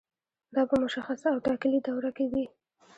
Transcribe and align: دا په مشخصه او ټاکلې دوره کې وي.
دا 0.53 0.61
په 0.69 0.75
مشخصه 0.83 1.27
او 1.33 1.39
ټاکلې 1.45 1.79
دوره 1.87 2.11
کې 2.17 2.25
وي. 2.31 2.45